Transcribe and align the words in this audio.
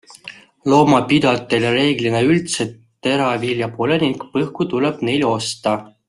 Loomapidajatel 0.71 1.65
reeglina 1.75 2.21
üldse 2.29 2.67
teravilja 3.07 3.67
pole 3.81 3.99
ning 4.05 4.17
põhku 4.39 4.71
tuleb 4.73 5.09
neil 5.11 5.27
osta. 5.33 5.75